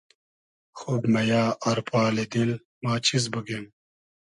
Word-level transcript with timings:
خوب 0.79 1.01
مئیۂ 1.13 1.43
آر 1.69 1.79
پالی 1.89 2.25
دیل 2.31 2.51
ما 2.83 2.93
چیز 3.07 3.23
بوگیم 3.31 3.63